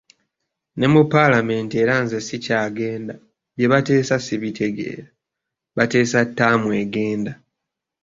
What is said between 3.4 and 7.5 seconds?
bye bateesa sibitegeera, bateesa ttaamu egenda.